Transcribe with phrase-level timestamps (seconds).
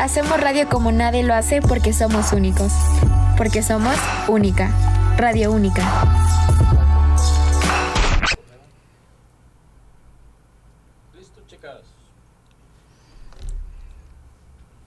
[0.00, 2.72] Hacemos radio como nadie lo hace porque somos únicos.
[3.36, 3.96] Porque somos
[4.28, 4.70] única.
[5.16, 5.82] Radio única.
[11.16, 11.80] Listo, chicas.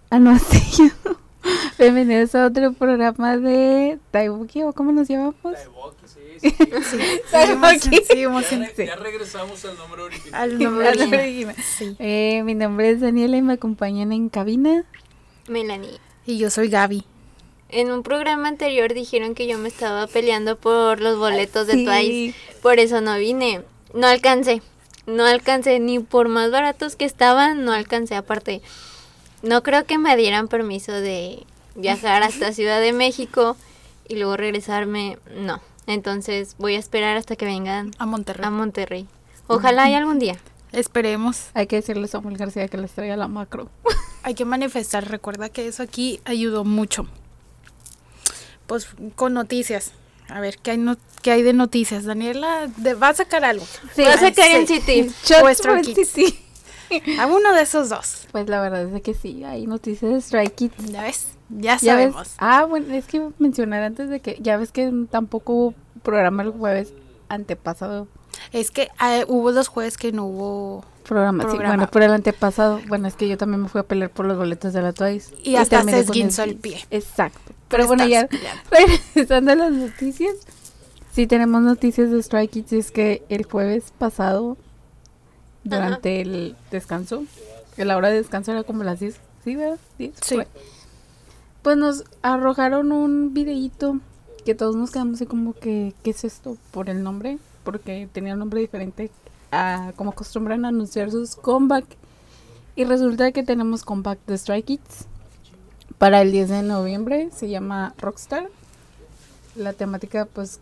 [0.10, 0.92] Ah, no, sí.
[1.80, 5.36] Bienvenidos a otro programa de Taibuki, ¿o cómo nos llamamos?
[5.42, 6.56] Taiwoki, sí, sí.
[6.92, 6.98] sí.
[7.32, 8.04] Taibuki.
[8.06, 10.42] Seguimos Ya, en re- ya regresamos al nombre original.
[10.42, 11.20] al nombre Al original.
[11.22, 11.56] original.
[11.78, 11.96] Sí.
[12.00, 14.84] Eh, mi nombre es Daniela y me acompañan en cabina.
[15.48, 15.98] Melanie.
[16.26, 17.04] Y yo soy Gaby.
[17.70, 21.86] En un programa anterior dijeron que yo me estaba peleando por los boletos de Sí.
[21.86, 22.36] Twice.
[22.62, 23.62] Por eso no vine.
[23.94, 24.62] No alcancé.
[25.06, 28.16] No alcancé ni por más baratos que estaban, no alcancé.
[28.16, 28.62] Aparte,
[29.42, 31.44] no creo que me dieran permiso de
[31.76, 33.56] viajar hasta Ciudad de México
[34.08, 35.18] y luego regresarme.
[35.36, 35.62] No.
[35.88, 38.46] Entonces voy a esperar hasta que vengan A Monterrey.
[38.46, 39.08] a Monterrey.
[39.48, 40.38] Ojalá y algún día.
[40.72, 41.48] Esperemos.
[41.54, 43.70] Hay que decirle a Samuel García que les traiga la macro.
[44.24, 45.08] Hay que manifestar.
[45.10, 47.08] Recuerda que eso aquí ayudó mucho.
[48.68, 49.92] Pues con noticias.
[50.30, 52.06] A ver, ¿qué hay, no- qué hay de noticias?
[52.06, 53.66] Daniela de- va a sacar algo.
[53.98, 54.80] Voy a sacar en sí.
[56.06, 56.40] City.
[57.20, 58.28] A uno de esos dos.
[58.32, 60.92] Pues la verdad es que sí, hay noticias de Strike Kids.
[60.92, 61.28] ¿Ya ves?
[61.50, 61.82] Ya Ya ves.
[62.14, 62.36] sabemos.
[62.38, 65.74] Ah, bueno, es que mencionar antes de que ya ves que tampoco hubo
[66.04, 66.94] programa el jueves
[67.28, 68.08] antepasado.
[68.52, 70.86] Es que ah, hubo dos jueves que no hubo.
[71.04, 74.12] Programa, sí, bueno, pero el antepasado, bueno, es que yo también me fui a pelear
[74.12, 75.34] por los boletos de la Twice.
[75.44, 76.86] Y hasta terminé se esguinzó el pie.
[76.92, 77.54] Exacto.
[77.70, 78.28] Pero bueno, ya
[79.16, 80.36] regresando a las noticias,
[81.12, 84.58] sí tenemos noticias de Strike Kids, y es que el jueves pasado,
[85.64, 87.24] durante el descanso,
[87.76, 89.80] que la hora de descanso era como las 10, ¿sí, verdad?
[89.98, 90.36] 10, Sí.
[90.36, 90.48] por ahí.
[91.64, 94.00] Pues nos arrojaron un videíto
[94.46, 96.58] que todos nos quedamos así como que, ¿qué es esto?
[96.72, 99.12] Por el nombre, porque tenía un nombre diferente
[99.52, 101.86] a como acostumbran a anunciar sus comeback.
[102.76, 105.06] Y resulta que tenemos comeback de Strike Kids
[105.98, 108.50] para el 10 de noviembre, se llama Rockstar.
[109.56, 110.60] La temática pues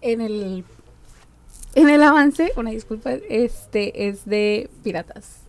[0.00, 0.64] en el
[1.74, 5.40] en el avance, una disculpa, este es de piratas.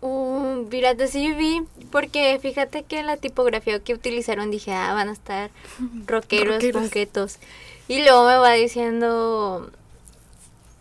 [0.00, 1.62] Un pirata sí vi,
[1.92, 5.52] porque fíjate que la tipografía que utilizaron dije, ah, van a estar
[6.06, 7.38] rockeros, Rockeros.
[7.88, 9.70] Y luego me va diciendo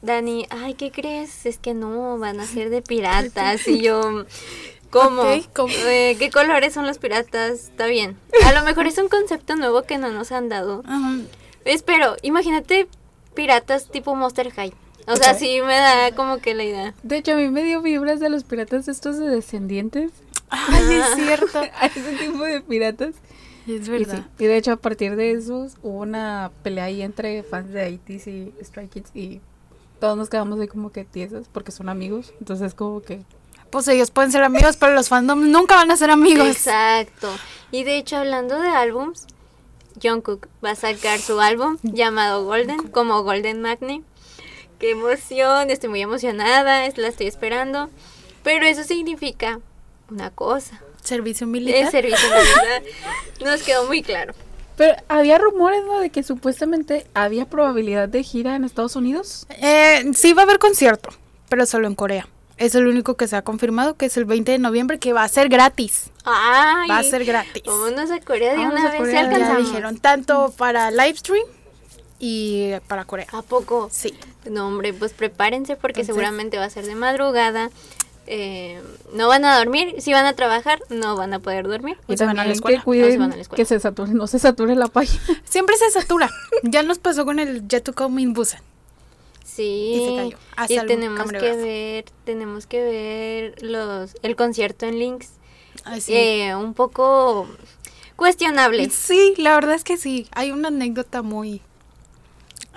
[0.02, 1.46] Dani, ay, ¿qué crees?
[1.46, 3.68] Es que no, van a ser de piratas.
[3.68, 4.26] y yo,
[4.90, 5.24] ¿cómo?
[5.26, 7.52] Eh, ¿Qué colores son los piratas?
[7.52, 8.18] Está bien.
[8.46, 10.84] A lo mejor es un concepto nuevo que no nos han dado.
[10.86, 11.18] Ajá.
[11.66, 12.88] Espero, imagínate
[13.36, 14.74] piratas tipo Monster High.
[15.08, 16.94] O sea, sí me da como que la idea.
[17.04, 20.12] De hecho, a mí me dio vibras de los piratas estos de descendientes.
[20.50, 21.60] Ay, es cierto.
[21.80, 23.16] a ese tipo de piratas.
[23.68, 24.26] Es Y, verdad.
[24.38, 27.90] sí, y de hecho, a partir de esos, hubo una pelea ahí entre fans de
[27.92, 29.12] ITs y Strike Kids.
[29.14, 29.42] Y
[30.00, 32.34] todos nos quedamos ahí como que tiesos porque son amigos.
[32.40, 33.22] Entonces, como que.
[33.70, 36.48] Pues ellos pueden ser amigos, pero los fandoms nunca van a ser amigos.
[36.48, 37.30] Exacto.
[37.72, 39.28] Y de hecho, hablando de álbums,
[40.02, 44.04] Jungkook va a sacar su álbum llamado Golden, como Golden Magnet.
[44.80, 47.90] Qué emoción, estoy muy emocionada, es- la estoy esperando.
[48.44, 49.60] Pero eso significa
[50.10, 50.82] una cosa.
[51.04, 51.92] Servicio El militar.
[51.92, 52.84] servicio militar
[53.44, 54.34] nos quedó muy claro.
[54.78, 56.00] Pero había rumores, ¿no?
[56.00, 59.46] De que supuestamente había probabilidad de gira en Estados Unidos.
[59.50, 61.10] Eh, sí va a haber concierto,
[61.50, 62.28] pero solo en Corea.
[62.58, 65.24] Es el único que se ha confirmado, que es el 20 de noviembre, que va
[65.24, 66.12] a ser gratis.
[66.24, 67.64] Ay, Va a ser gratis.
[67.66, 69.68] Vámonos a Corea de Vámonos una a vez Corea, si ya Ya alcanzamos.
[69.68, 71.46] dijeron, tanto para live stream
[72.20, 73.26] y para Corea.
[73.32, 73.90] ¿A poco?
[73.92, 74.14] Sí.
[74.50, 77.72] No, hombre, pues prepárense porque Entonces- seguramente va a ser de madrugada.
[78.28, 78.82] Eh,
[79.14, 79.96] no van a dormir.
[80.00, 81.98] Si van a trabajar, no van a poder dormir.
[82.08, 82.78] ¿O Y se van a la también escuela?
[82.80, 83.58] que cuiden ¿O se van a la escuela?
[83.58, 85.22] que se sature, no se sature la página.
[85.44, 86.30] Siempre se satura.
[86.64, 88.62] ya nos pasó con el Jet to Come in Busan.
[89.44, 89.94] Sí.
[89.96, 90.38] Y se cayó.
[90.56, 95.30] Hasta Y el tenemos que ver, tenemos que ver los, el concierto en Links.
[95.84, 96.14] Así.
[96.16, 97.48] Eh, un poco
[98.16, 98.90] cuestionable.
[98.92, 100.28] Sí, la verdad es que sí.
[100.32, 101.62] Hay una anécdota muy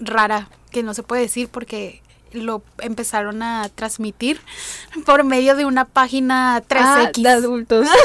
[0.00, 2.03] rara que no se puede decir porque
[2.34, 4.41] lo empezaron a transmitir
[5.06, 6.83] por medio de una página 3X.
[6.84, 7.89] Ah, de adultos.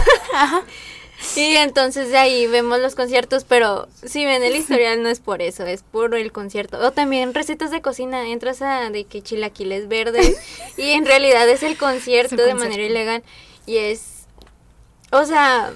[1.35, 5.41] Y entonces de ahí vemos los conciertos, pero si ven el historial no es por
[5.41, 6.79] eso, es por el concierto.
[6.79, 10.37] O también recetas de cocina, entras a de que chilaquiles verdes
[10.77, 13.23] y en realidad es el concierto Es el de manera ilegal
[13.65, 14.27] y es,
[15.11, 15.73] o sea,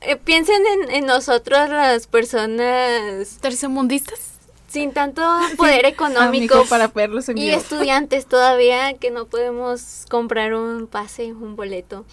[0.00, 4.31] eh, piensen en, en nosotros las personas Tercermundistas.
[4.72, 5.22] Sin tanto
[5.56, 7.56] poder económico Amigo, para verlos en y vivo.
[7.58, 12.04] estudiantes todavía que no podemos comprar un pase, un boleto.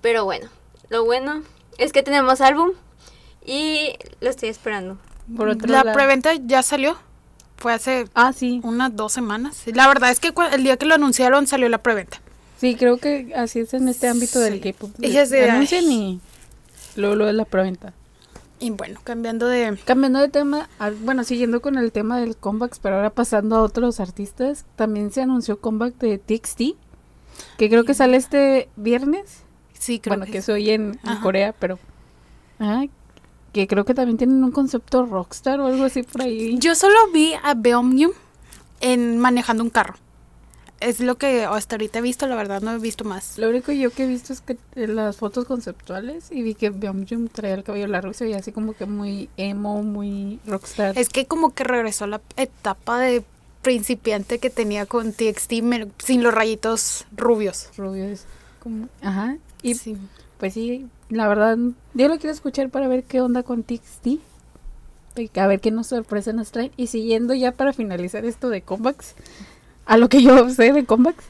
[0.00, 0.48] Pero bueno,
[0.90, 1.42] lo bueno
[1.78, 2.70] es que tenemos álbum
[3.46, 4.98] y lo estoy esperando.
[5.36, 6.96] Por otro La lado- preventa ya salió.
[7.56, 8.60] Fue hace Ah, sí.
[8.64, 9.62] unas dos semanas.
[9.66, 12.20] La verdad es que el día que lo anunciaron salió la preventa.
[12.58, 14.72] Sí, creo que así es en este ámbito del Sí.
[14.72, 14.90] K-pop.
[14.98, 16.20] Y así de, Anuncian y
[16.96, 17.92] luego lo de la preventa.
[18.64, 19.78] Y bueno, cambiando de...
[19.84, 23.60] Cambiando de tema, ah, bueno, siguiendo con el tema del comeback, pero ahora pasando a
[23.60, 26.60] otros artistas, también se anunció comeback de TXT,
[27.58, 29.42] que creo que sale este viernes.
[29.74, 30.46] Sí, creo bueno, que que sí.
[30.46, 30.98] soy en.
[31.22, 31.78] Corea, pero...
[32.58, 32.86] ah,
[33.52, 36.56] que creo que también tienen un concepto rockstar o algo así por ahí.
[36.58, 38.12] Yo solo vi a Beomnium
[38.80, 39.96] en manejando un carro.
[40.84, 43.38] Es lo que hasta ahorita he visto, la verdad no he visto más.
[43.38, 47.28] Lo único yo que he visto es que las fotos conceptuales y vi que Byung
[47.30, 50.96] traía el cabello largo y se veía así como que muy emo, muy rockstar.
[50.98, 53.24] Es que como que regresó la etapa de
[53.62, 55.52] principiante que tenía con TXT
[56.04, 57.70] sin los rayitos rubios.
[57.76, 58.26] rubio, es
[58.62, 58.88] como...
[59.00, 59.38] Ajá.
[59.62, 59.96] Y Sí.
[60.38, 61.56] pues sí, la verdad,
[61.94, 64.18] yo lo quiero escuchar para ver qué onda con TXT.
[65.36, 66.72] A ver qué nos sorpresa nos traen.
[66.76, 69.14] Y siguiendo ya para finalizar esto de comebacks,
[69.86, 71.24] a lo que yo sé de comebacks,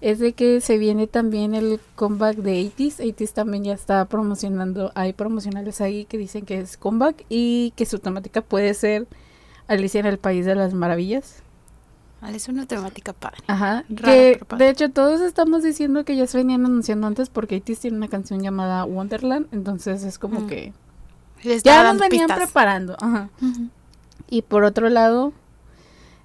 [0.00, 3.00] es de que se viene también el comeback de 80s.
[3.00, 7.84] 80s también ya está promocionando, hay promocionales ahí que dicen que es comeback y que
[7.86, 9.06] su temática puede ser
[9.66, 11.42] Alicia en el País de las Maravillas.
[12.32, 13.38] Es una temática padre.
[13.46, 13.84] Ajá.
[13.88, 14.64] Rara, que pero padre.
[14.64, 18.08] de hecho todos estamos diciendo que ya se venían anunciando antes porque ITIS tiene una
[18.08, 20.46] canción llamada Wonderland, entonces es como Mm.
[20.48, 20.72] que
[21.64, 22.38] ya nos venían pistas.
[22.46, 22.96] preparando.
[23.00, 23.30] Ajá.
[24.28, 25.32] Y por otro lado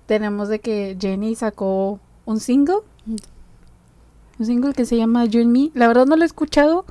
[0.06, 2.78] tenemos de que Jenny sacó un single,
[4.40, 5.72] un single que se llama You and Me.
[5.74, 6.86] La verdad no lo he escuchado,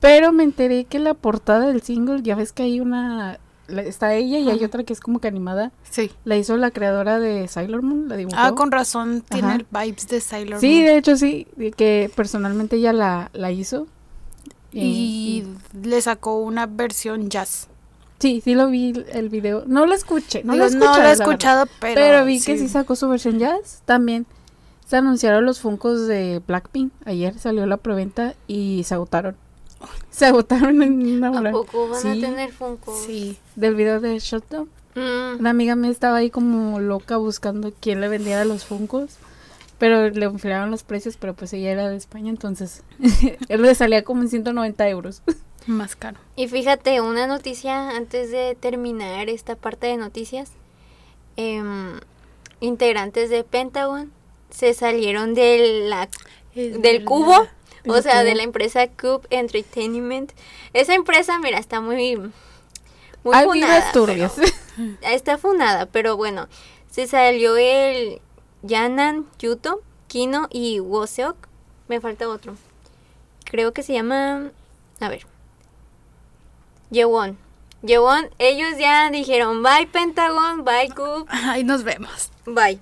[0.00, 3.38] pero me enteré que la portada del single, ya ves que hay una
[3.68, 5.72] la- está ella y hay otra que es como que animada.
[5.90, 6.10] Sí.
[6.24, 8.36] La hizo la creadora de Sailor Moon, la dibujó.
[8.38, 10.84] Ah, con razón tiene vibes de Sailor Sí, Moon.
[10.86, 11.46] de hecho sí,
[11.76, 13.86] que personalmente ella la, la hizo.
[14.72, 15.44] Y
[15.82, 17.68] le sacó una versión jazz.
[18.18, 19.64] Sí, sí lo vi el video.
[19.66, 20.96] No lo escuché, no lo he no escuchado.
[20.98, 21.26] lo he verdad.
[21.28, 21.94] escuchado, pero.
[21.94, 24.26] Pero, vi que sí sacó su versión jazz también.
[24.86, 26.92] Se anunciaron los Funkos de Blackpink.
[27.04, 29.36] Ayer salió la preventa y se agotaron.
[30.10, 31.50] Se agotaron en una hora.
[31.50, 32.96] ¿A poco van a tener Funko?
[33.06, 33.36] Sí.
[33.54, 34.68] Del video de Shutdown.
[34.96, 39.16] Mm, Una amiga me estaba ahí como loca buscando quién le vendía los Funkos.
[39.78, 42.82] Pero le enfriaron los precios, pero pues ella era de España, entonces
[43.48, 45.22] él le salía como en 190 euros.
[45.68, 46.16] Más caro.
[46.34, 50.52] Y fíjate, una noticia antes de terminar esta parte de noticias.
[51.36, 52.00] Em,
[52.60, 54.10] integrantes de Pentagon
[54.48, 56.08] se salieron de la,
[56.54, 57.46] del cubo,
[57.86, 60.32] o sea, de la empresa Cube Entertainment.
[60.72, 62.30] Esa empresa, mira, está muy, muy
[63.34, 64.30] Hay funada, pero-
[65.02, 66.48] está funada, pero bueno,
[66.90, 68.22] se salió el
[68.62, 71.36] Yanan Yuto, Kino y Woseok.
[71.88, 72.56] Me falta otro.
[73.44, 74.50] Creo que se llama,
[75.00, 75.26] a ver,
[76.90, 77.36] Yewon.
[77.82, 82.30] Yewon, ellos ya dijeron bye Pentagon, bye Cube, Ahí nos vemos.
[82.46, 82.78] bye.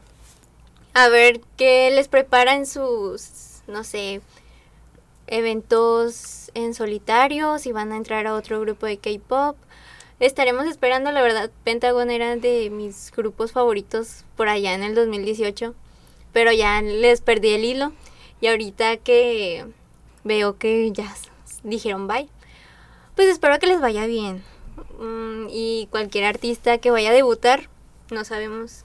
[0.95, 4.23] A ver qué les preparan sus, no sé,
[5.27, 9.57] eventos en solitario, si van a entrar a otro grupo de K-pop.
[10.21, 15.75] Estaremos esperando, la verdad, Pentagon era de mis grupos favoritos por allá en el 2018,
[16.33, 17.93] pero ya les perdí el hilo
[18.41, 19.67] y ahorita que
[20.25, 21.15] veo que ya
[21.63, 22.29] dijeron bye,
[23.17, 24.43] pues espero que les vaya bien.
[25.01, 27.69] Mm, y cualquier artista que vaya a debutar,
[28.13, 28.85] no sabemos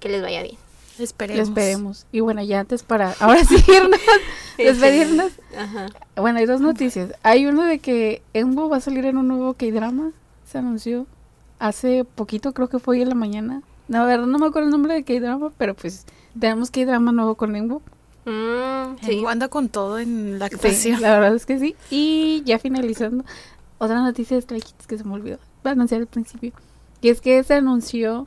[0.00, 0.56] que les vaya bien.
[0.98, 1.48] Lo Esperemos.
[1.48, 2.06] esperemos.
[2.12, 4.00] Y bueno, ya antes para ahora sí irnos,
[4.58, 5.32] despedirnos.
[5.56, 5.86] Ajá.
[6.16, 7.12] Bueno, hay dos noticias.
[7.22, 10.12] Hay uno de que Embo va a salir en un nuevo K-drama.
[10.44, 11.06] Se anunció
[11.58, 13.62] hace poquito, creo que fue hoy en la mañana.
[13.88, 16.04] No, la verdad no me acuerdo el nombre de K-drama, pero pues
[16.38, 17.82] tenemos K-drama nuevo con Embo.
[18.24, 19.24] Mm, Sí.
[19.26, 21.00] Anda con todo en la Sí, actuación.
[21.00, 21.74] la verdad es que sí.
[21.90, 23.24] Y ya finalizando,
[23.78, 25.38] otra noticia de Stray Kids que se me olvidó.
[25.62, 26.52] Voy a anunciar al principio.
[27.00, 28.26] Y es que se anunció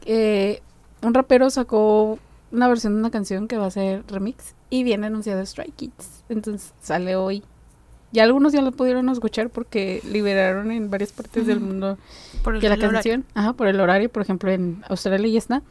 [0.00, 0.62] que
[1.02, 2.18] un rapero sacó
[2.50, 6.24] una versión de una canción que va a ser remix y viene anunciado Stray Kids.
[6.28, 7.42] Entonces sale hoy.
[8.10, 11.98] Ya algunos ya lo pudieron escuchar porque liberaron en varias partes del mundo
[12.42, 12.92] Por el que la horario.
[12.92, 15.62] canción, ajá, por el horario, por ejemplo en Australia ya está,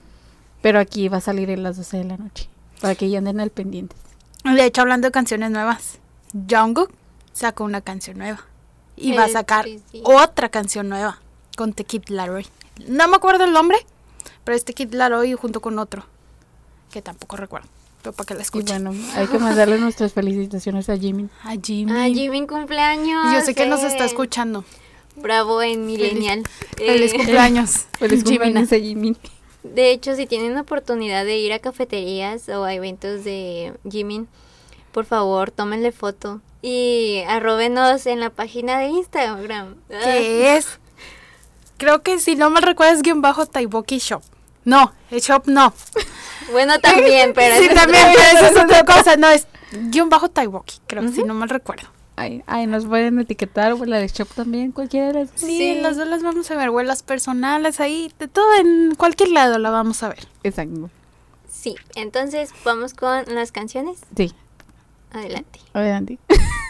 [0.62, 2.48] pero aquí va a salir en las 12 de la noche,
[2.82, 3.96] para que ya anden al pendiente.
[4.44, 6.00] De hecho, hablando de canciones nuevas,
[6.50, 6.92] Jungkook
[7.34, 8.46] sacó una canción nueva.
[8.96, 9.68] Y va a sacar
[10.04, 11.20] otra canción nueva
[11.56, 12.48] con The Kid Laroi.
[12.88, 13.78] No me acuerdo el nombre,
[14.44, 16.06] pero es The Kid Laroi junto con otro.
[16.92, 17.68] Que tampoco recuerdo.
[18.02, 18.84] Pero para que la Y escuchen.
[18.86, 21.30] bueno, hay que mandarle nuestras felicitaciones a Jimmy.
[21.44, 21.92] A Jimmy.
[21.92, 23.32] Ah, Jimmy cumpleaños.
[23.32, 24.08] Y Yo sé que nos está eh.
[24.08, 24.64] escuchando.
[25.16, 26.44] Bravo en Millennial.
[26.78, 27.86] Feliz Eh, cumpleaños.
[28.00, 29.16] Feliz cumpleaños a Jimmy.
[29.74, 34.28] De hecho, si tienen la oportunidad de ir a cafeterías o a eventos de Jimin,
[34.92, 39.76] por favor, tómenle foto y arrobenos en la página de Instagram.
[39.90, 40.80] ¿Qué es?
[41.78, 44.24] Creo que si no me recuerdas, guion bajo Taiboki Shop.
[44.66, 45.74] No, el shop no.
[46.52, 47.58] Bueno, también, pero...
[47.58, 49.18] sí, también, pero eso es otra cosa.
[49.18, 51.90] No, es guion bajo Taiboki, creo, uh si no mal recuerdo.
[52.20, 55.46] Ay, ay, nos pueden etiquetar, o la de Shop también, cualquiera de las Sí,
[55.76, 55.80] sí.
[55.82, 59.60] las dos las vamos a ver, o las personales, ahí, de todo, en cualquier lado
[59.60, 60.28] la vamos a ver.
[60.44, 60.90] Exacto.
[61.48, 64.00] Sí, entonces vamos con las canciones.
[64.16, 64.34] Sí.
[65.12, 65.60] Adelante.
[65.74, 66.18] Adelante.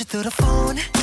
[0.00, 0.93] you through the phone.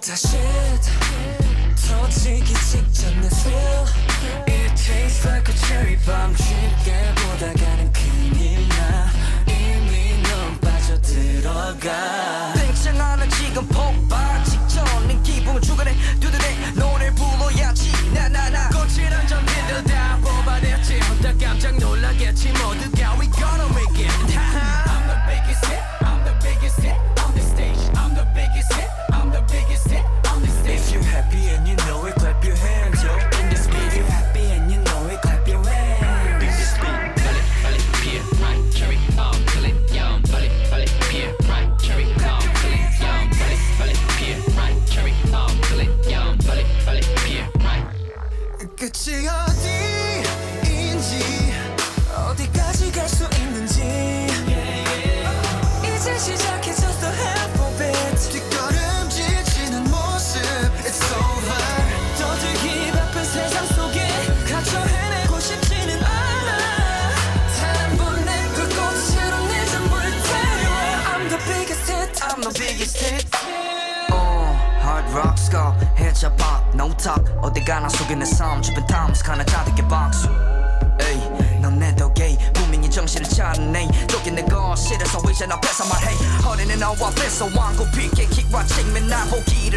[0.00, 0.29] touch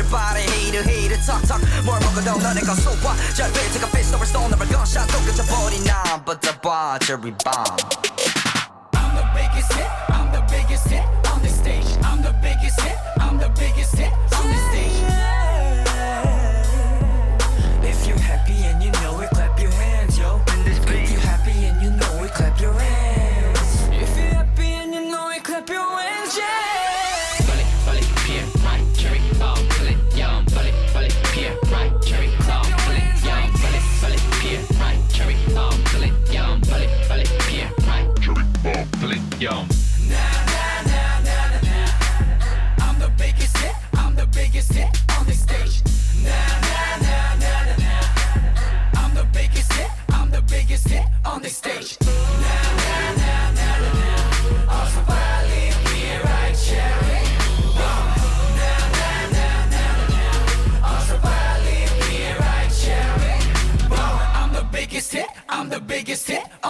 [0.04, 0.41] 바래.
[0.46, 1.62] Hater hater talk talk.
[1.84, 2.39] 뭘 먹어도
[2.76, 4.60] 소화 잘 gunshot 또난
[6.26, 7.78] But the battery bomb.
[8.93, 9.89] I'm the biggest hit.
[10.10, 11.98] I'm the biggest hit on the stage.
[12.04, 12.96] I'm the biggest hit.
[13.19, 13.83] I'm the biggest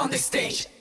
[0.04, 0.73] on the stage.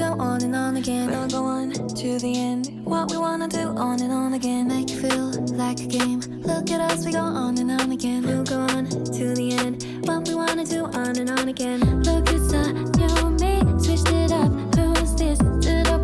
[0.00, 1.10] go on and on again.
[1.10, 2.70] We'll go on to the end.
[2.84, 4.66] What we wanna do on and on again.
[4.66, 6.20] Make you feel like a game.
[6.40, 8.22] Look at us, we go on and on again.
[8.22, 9.84] We'll go on to the end.
[10.06, 11.80] What we wanna do on and on again.
[12.02, 13.60] Look, it's a new me.
[13.78, 14.50] Switched it up.
[14.74, 15.38] Who's this?
[15.38, 15.98] Stood a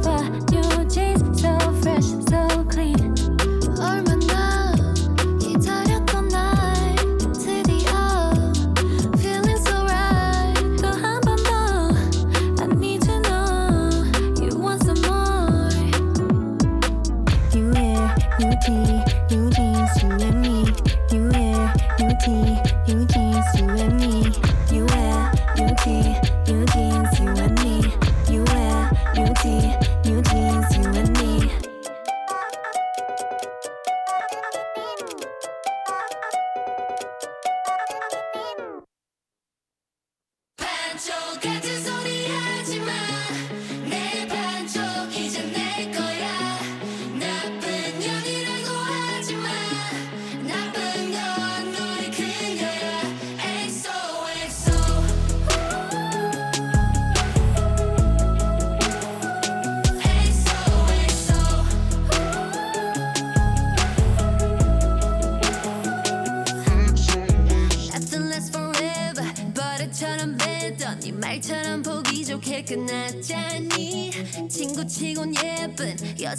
[0.52, 1.40] new jeans.
[1.40, 3.15] So fresh, so clean.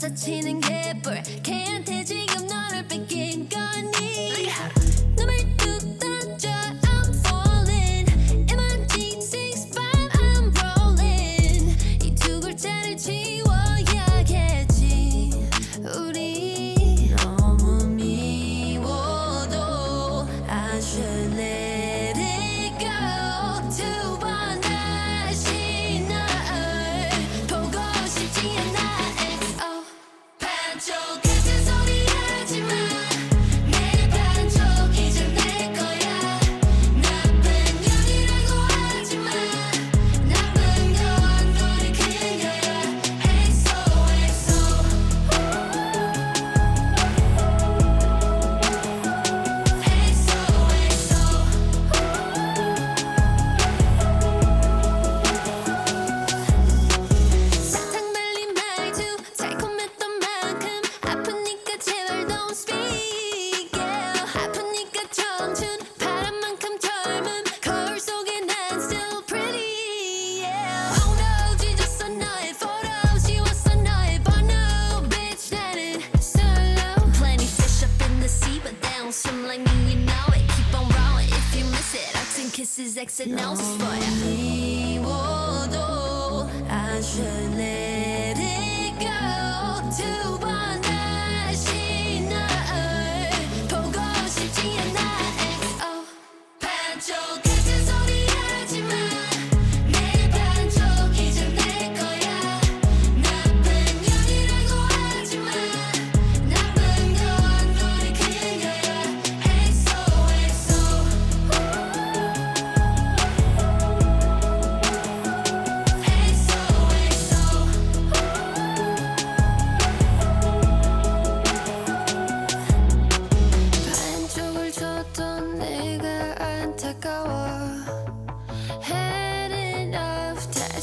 [0.09, 0.56] touching and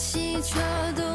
[0.04, 0.60] 汽车
[0.94, 1.13] 都。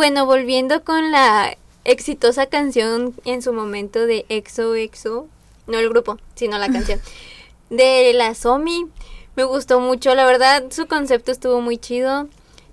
[0.00, 5.28] bueno, volviendo con la exitosa canción en su momento de EXO EXO,
[5.66, 6.98] no el grupo, sino la canción
[7.68, 8.86] de la Somi.
[9.36, 12.28] Me gustó mucho, la verdad, su concepto estuvo muy chido.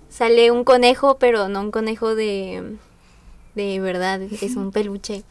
[0.07, 2.77] Sale un conejo, pero no un conejo de
[3.55, 5.25] de verdad, es un peluche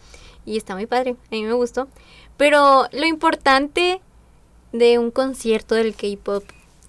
[0.45, 1.89] y está muy padre, a mí me gustó.
[2.37, 4.03] Pero lo importante
[4.73, 6.45] de un concierto del K-pop,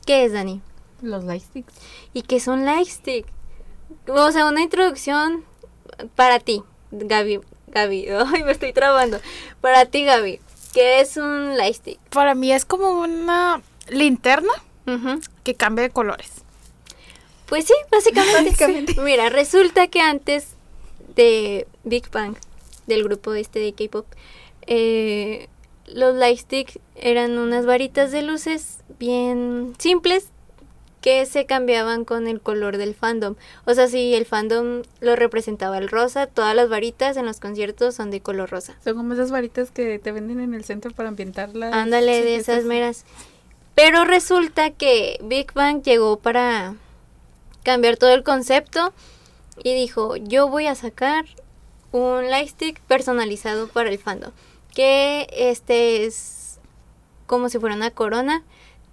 [0.06, 0.60] ¿qué es, Dani?
[1.02, 1.74] Los lightsticks.
[2.12, 3.37] ¿Y qué son lightsticks?
[4.08, 5.44] O sea, una introducción
[6.16, 7.42] para ti, Gaby.
[7.68, 9.20] Gaby, ay, me estoy trabando.
[9.62, 10.40] Para ti, Gaby,
[10.74, 12.00] ¿qué es un lightstick?
[12.10, 14.54] Para mí es como una linterna
[15.44, 16.44] que cambia de colores.
[17.48, 18.96] Pues sí, básicamente.
[19.02, 20.56] Mira, resulta que antes
[21.16, 22.38] de Big Bang,
[22.86, 24.06] del grupo este de K-pop,
[24.66, 25.50] eh,
[25.88, 30.32] los lightsticks eran unas varitas de luces bien simples
[31.08, 33.36] que se cambiaban con el color del fandom.
[33.64, 37.96] O sea, si el fandom lo representaba el rosa, todas las varitas en los conciertos
[37.96, 38.76] son de color rosa.
[38.84, 41.74] Son como esas varitas que te venden en el centro para ambientarlas.
[41.74, 43.06] Ándale, de esas meras.
[43.74, 46.76] Pero resulta que Big Bang llegó para
[47.64, 48.92] cambiar todo el concepto
[49.64, 51.24] y dijo, yo voy a sacar
[51.94, 54.34] un lightstick personalizado para el fandom.
[54.76, 56.60] Que este es
[57.28, 58.44] como si fuera una corona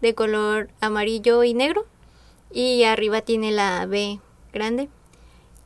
[0.01, 1.87] de color amarillo y negro.
[2.55, 4.21] Y arriba tiene la B
[4.53, 4.89] grande.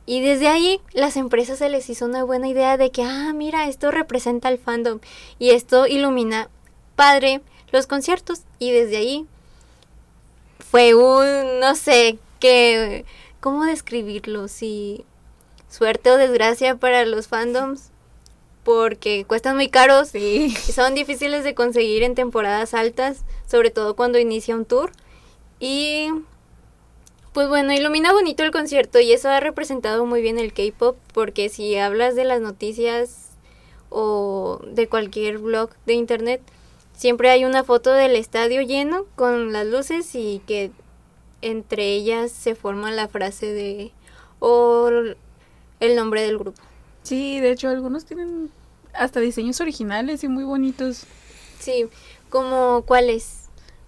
[0.05, 3.69] Y desde ahí las empresas se les hizo una buena idea de que, ah, mira,
[3.69, 4.99] esto representa al fandom
[5.37, 6.49] y esto ilumina
[6.95, 8.41] padre los conciertos.
[8.57, 9.27] Y desde ahí
[10.57, 13.05] fue un, no sé, qué,
[13.39, 14.47] ¿cómo describirlo?
[14.47, 15.05] Si
[15.69, 17.91] suerte o desgracia para los fandoms,
[18.63, 24.17] porque cuestan muy caros y son difíciles de conseguir en temporadas altas, sobre todo cuando
[24.17, 24.91] inicia un tour.
[25.59, 26.09] Y
[27.39, 31.47] pues bueno, ilumina bonito el concierto y eso ha representado muy bien el K-pop porque
[31.47, 33.29] si hablas de las noticias
[33.89, 36.41] o de cualquier blog de internet,
[36.97, 40.71] siempre hay una foto del estadio lleno con las luces y que
[41.41, 43.93] entre ellas se forma la frase de
[44.39, 44.89] o
[45.79, 46.61] el nombre del grupo.
[47.03, 48.51] Sí, de hecho algunos tienen
[48.91, 51.05] hasta diseños originales y muy bonitos.
[51.57, 51.85] Sí,
[52.29, 53.38] como cuáles?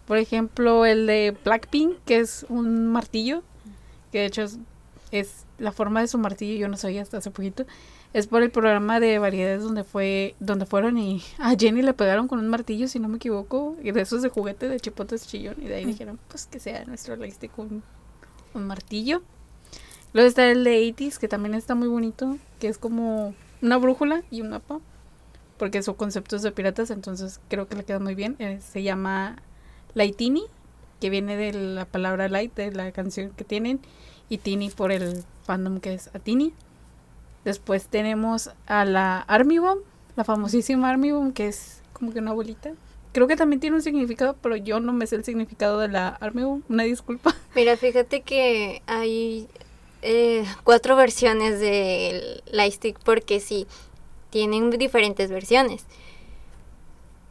[0.05, 3.43] Por ejemplo, el de Blackpink, que es un martillo,
[4.11, 4.59] que de hecho es,
[5.11, 7.65] es la forma de su martillo, yo no sabía hasta hace poquito.
[8.13, 12.27] Es por el programa de variedades donde fue donde fueron y a Jenny le pegaron
[12.27, 15.55] con un martillo, si no me equivoco, y de esos de juguete de chipotes chillón.
[15.61, 17.83] Y de ahí dijeron, pues que sea nuestro lightstick un,
[18.53, 19.21] un martillo.
[20.13, 24.23] Luego está el de 80s, que también está muy bonito, que es como una brújula
[24.29, 24.79] y un mapa,
[25.57, 28.35] porque son conceptos de piratas, entonces creo que le queda muy bien.
[28.39, 29.37] Eh, se llama
[29.93, 30.43] Lightini,
[30.99, 33.79] que viene de la palabra light, de la canción que tienen,
[34.29, 36.53] y Tini por el fandom que es Atini.
[37.43, 39.81] Después tenemos a la Army Bomb,
[40.15, 42.71] la famosísima Army Bomb, que es como que una bolita.
[43.13, 46.07] Creo que también tiene un significado, pero yo no me sé el significado de la
[46.09, 47.35] Army Bomb, una disculpa.
[47.55, 49.47] Mira, fíjate que hay
[50.03, 53.67] eh, cuatro versiones del lightstick porque sí,
[54.29, 55.83] tienen diferentes versiones.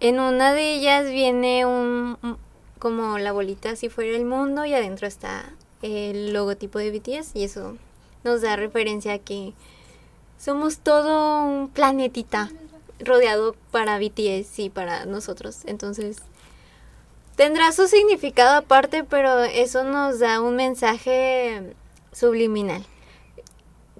[0.00, 2.18] En una de ellas viene un-
[2.80, 5.44] como la bolita si fuera el mundo y adentro está
[5.82, 7.76] el logotipo de BTS y eso
[8.24, 9.52] nos da referencia a que
[10.38, 12.50] somos todo un planetita
[12.98, 15.60] rodeado para BTS y para nosotros.
[15.66, 16.18] Entonces,
[17.36, 21.74] tendrá su significado aparte, pero eso nos da un mensaje
[22.12, 22.84] subliminal.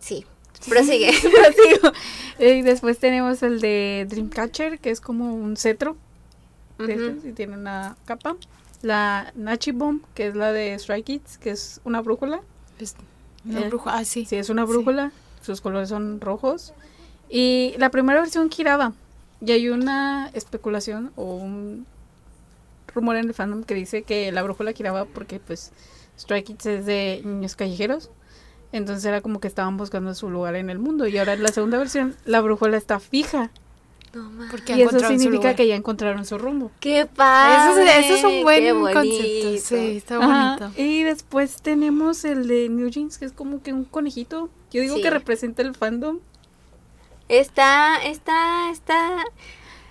[0.01, 0.27] Sí,
[0.69, 1.13] prosigue.
[1.21, 1.93] Prosigo.
[2.39, 5.97] Eh, Y después tenemos el de Dreamcatcher, que es como un cetro.
[6.79, 8.37] estos, y tiene una capa.
[8.83, 12.41] La Nachi Bomb, que es la de Strike Kids, que es una brújula.
[12.79, 12.95] Es
[13.45, 14.25] una Eh, bruja, ah, sí.
[14.25, 15.13] Sí, es una brújula.
[15.43, 16.73] Sus colores son rojos.
[17.29, 18.93] Y la primera versión giraba.
[19.41, 21.87] Y hay una especulación o un
[22.95, 25.73] rumor en el fandom que dice que la brújula giraba porque pues
[26.19, 28.11] Stray Kids es de niños callejeros.
[28.73, 31.07] Entonces era como que estaban buscando su lugar en el mundo.
[31.07, 33.51] Y ahora en la segunda versión la brújula está fija.
[34.51, 36.73] Porque y eso significa que ya encontraron su rumbo.
[36.81, 38.01] ¡Qué Eso padre!
[38.01, 39.67] es, eso es un ¡Qué buen concepto.
[39.69, 40.81] Sí, está Ajá, bonito.
[40.83, 44.49] Y después tenemos el de New Jeans, que es como que un conejito.
[44.73, 45.03] Yo digo Sí.
[45.03, 46.19] que representa el fandom.
[47.29, 49.23] Está, está, está...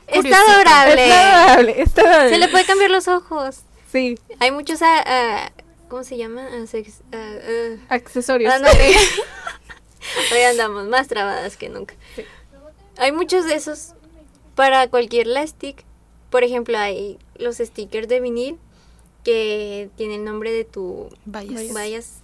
[0.08, 1.04] Está adorable.
[1.06, 2.30] Está adorable, está adorable.
[2.32, 3.62] Se le puede cambiar los ojos.
[3.92, 4.82] Sí, Hay muchos...
[4.82, 5.52] ah, ah,
[5.88, 6.46] ¿Cómo se llama?
[6.52, 7.76] Ah, sex- ah, ah.
[7.96, 8.54] accesorios.
[8.54, 8.96] Ándale.
[10.34, 11.96] Hoy andamos más trabadas que nunca.
[12.98, 13.94] Hay muchos de esos
[14.60, 15.86] para cualquier stick.
[16.30, 18.58] Por ejemplo, hay los stickers de vinil
[19.24, 21.74] que tienen el nombre de tu Vayas.
[21.74, 22.20] vayas.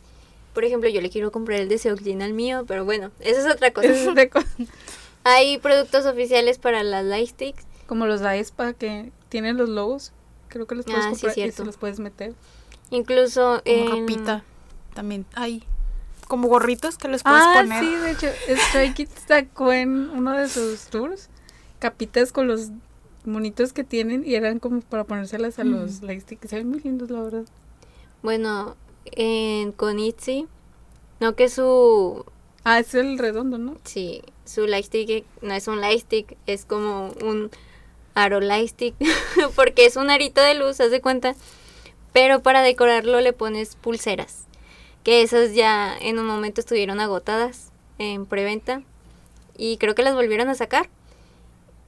[0.53, 3.45] Por ejemplo, yo le quiero comprar el de Seoklin al mío, pero bueno, eso es
[3.53, 3.87] otra cosa.
[3.87, 4.05] Es
[5.23, 7.63] Hay productos oficiales para las lightsticks.
[7.87, 10.11] como los Aespa que tienen los logos.
[10.49, 11.55] Creo que los puedes Ah, sí, comprar y cierto.
[11.55, 12.33] se los puedes meter.
[12.89, 14.43] Incluso Como en- ropita.
[14.93, 15.63] También hay
[16.27, 17.79] como gorritos que les puedes Ah, poner.
[17.81, 18.27] sí, de hecho,
[18.69, 21.29] Stray Kids sacó en uno de sus tours
[21.79, 22.69] capitas con los
[23.25, 26.45] monitos que tienen y eran como para ponérselas a los lightstick.
[26.47, 27.45] Se ven muy lindos, la verdad.
[28.21, 30.47] Bueno, en, con Itzy,
[31.19, 32.25] no que su,
[32.67, 33.77] Ah, es el redondo, ¿no?
[33.83, 37.51] sí, su lightstick no es un lightstick, es como un
[38.15, 38.95] aro lightstick,
[39.55, 41.35] porque es un arito de luz, haz de cuenta.
[42.11, 44.45] Pero para decorarlo le pones pulseras,
[45.03, 48.81] que esas ya en un momento estuvieron agotadas en preventa
[49.55, 50.89] y creo que las volvieron a sacar.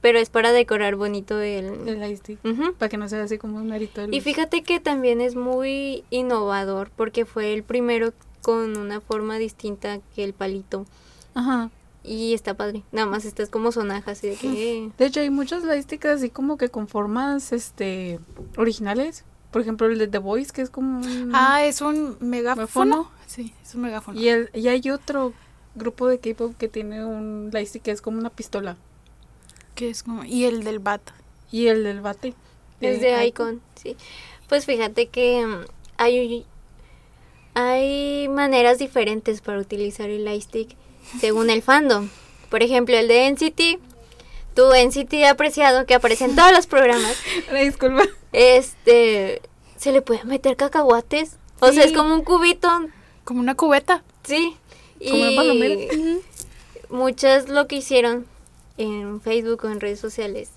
[0.00, 1.88] Pero es para decorar bonito el...
[1.88, 2.38] El lightstick.
[2.44, 2.74] Ujú.
[2.74, 4.16] Para que no sea así como un arito de luz.
[4.16, 9.98] Y fíjate que también es muy innovador porque fue el primero con una forma distinta
[10.14, 10.86] que el palito.
[11.34, 11.70] Ajá.
[12.04, 12.84] Y está padre.
[12.92, 14.90] Nada más estás como sonaja, así de que...
[14.98, 18.20] De hecho, hay muchas lightsticks así como que con formas este
[18.56, 19.24] originales.
[19.50, 21.32] Por ejemplo, el de The Voice, que es como un...
[21.34, 22.66] Ah, es un megáfono.
[22.66, 23.10] ¿Megáfono?
[23.26, 24.18] Sí, es un megáfono.
[24.18, 25.32] y, el, y hay otro
[25.74, 28.76] grupo de K-pop que tiene un lightstick que es como una pistola.
[29.78, 31.00] Que es como- y el del bat.
[31.52, 32.34] Y el del bate.
[32.80, 33.96] Es de Icon, sí.
[34.48, 35.64] Pues fíjate que mm,
[35.98, 36.44] hay,
[37.54, 40.76] hay maneras diferentes para utilizar el lightstick
[41.20, 42.08] según el fandom.
[42.50, 43.78] Por ejemplo, el de NCT,
[44.54, 47.16] tu NCT apreciado que aparece en todos los programas,
[47.52, 48.02] disculpa.
[48.32, 49.40] este,
[49.76, 51.36] se le puede meter cacahuates.
[51.60, 52.68] O sea, es como un cubito,
[53.24, 54.02] Como una cubeta.
[54.24, 54.56] sí.
[55.08, 55.92] Como una palomera.
[56.90, 58.26] muchas lo que hicieron
[58.78, 60.50] en Facebook o en redes sociales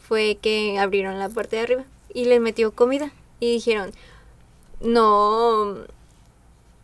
[0.00, 3.12] fue que abrieron la parte de arriba y les metió comida.
[3.40, 3.92] Y dijeron
[4.80, 5.76] no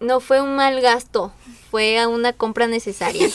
[0.01, 1.33] no fue un mal gasto
[1.71, 3.29] fue a una compra necesaria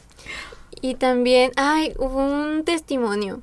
[0.80, 3.42] y también ay hubo un testimonio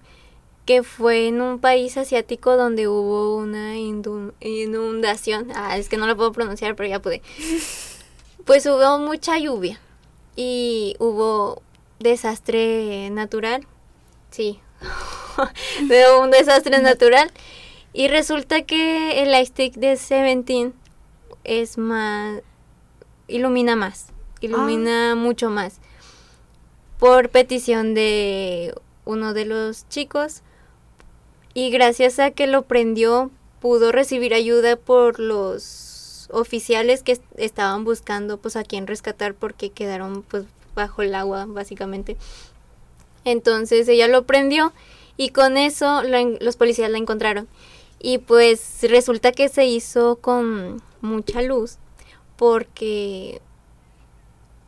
[0.66, 5.52] que fue en un país asiático donde hubo una inundación.
[5.54, 7.22] Ah es que no lo puedo pronunciar pero ya pude.
[8.46, 9.80] Pues hubo mucha lluvia
[10.36, 11.64] y hubo
[12.00, 13.66] desastre natural.
[14.32, 14.60] Sí,
[15.88, 17.32] de un desastre natural.
[17.94, 20.74] Y resulta que el lightstick de Seventeen
[21.44, 22.42] es más.
[23.28, 24.08] ilumina más.
[24.42, 25.80] Ilumina mucho más.
[27.00, 30.42] Por petición de uno de los chicos.
[31.54, 33.32] Y gracias a que lo prendió,
[33.62, 39.70] pudo recibir ayuda por los oficiales que est- estaban buscando pues a quién rescatar porque
[39.70, 40.44] quedaron pues
[40.76, 42.18] bajo el agua básicamente.
[43.24, 44.74] Entonces ella lo prendió
[45.18, 47.48] y con eso los policías la encontraron.
[48.00, 51.78] Y pues resulta que se hizo con mucha luz
[52.36, 53.42] porque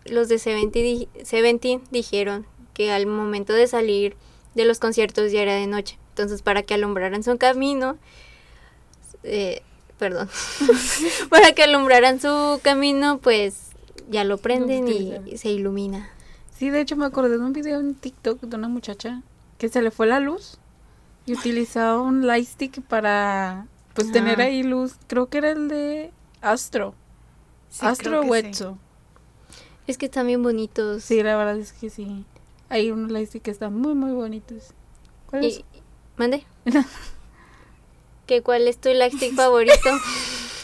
[0.05, 4.15] los de Seventeen, Seventeen dijeron que al momento de salir
[4.55, 5.99] de los conciertos ya era de noche.
[6.09, 7.97] Entonces para que alumbraran su camino,
[9.23, 9.61] eh,
[9.99, 10.29] perdón,
[11.29, 13.66] para que alumbraran su camino, pues
[14.09, 16.09] ya lo prenden y se ilumina.
[16.55, 19.21] Sí, de hecho me acordé de un video en TikTok de una muchacha
[19.57, 20.57] que se le fue la luz
[21.25, 24.45] y utilizaba un lightstick para pues tener Ah.
[24.45, 24.95] ahí luz.
[25.07, 26.95] Creo que era el de Astro.
[27.69, 28.31] Sí, Astro que sí.
[28.31, 28.77] Wetso.
[29.87, 31.03] Es que están bien bonitos.
[31.03, 32.25] Sí, la verdad es que sí.
[32.69, 34.73] Hay unos lightstick que están muy muy bonitos.
[35.27, 35.59] ¿Cuál es?
[35.59, 35.65] Y,
[36.17, 36.45] ¿Mande?
[38.25, 39.89] ¿Qué, ¿Cuál es tu lightstick favorito?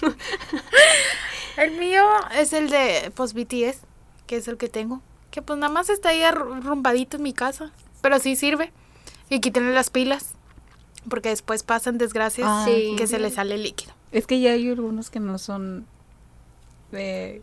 [1.57, 2.03] El mío
[2.35, 3.79] es el de pues BTS,
[4.27, 5.01] que es el que tengo.
[5.31, 7.71] Que pues nada más está ahí arrumbadito en mi casa.
[8.01, 8.71] Pero sí sirve.
[9.29, 10.33] Y quítenle las pilas.
[11.09, 12.95] Porque después pasan desgracias Ah, Sí.
[12.97, 13.93] que se le sale líquido.
[14.11, 15.85] Es que ya hay algunos que no son
[16.91, 17.41] eh,